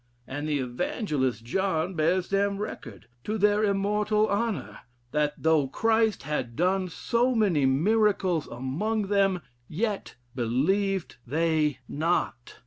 And 0.25 0.49
the 0.49 0.57
evangelist 0.57 1.45
John 1.45 1.93
bears 1.93 2.29
them 2.29 2.57
record, 2.57 3.07
to 3.23 3.37
their 3.37 3.63
immortal 3.63 4.27
honor; 4.29 4.79
that 5.11 5.35
'though 5.37 5.67
Christ 5.67 6.23
had 6.23 6.55
done 6.55 6.89
so 6.89 7.35
many 7.35 7.67
miracles 7.67 8.47
among 8.47 9.09
them, 9.09 9.43
yet 9.69 10.15
believed 10.33 11.17
they 11.27 11.81
not.' 11.87 12.57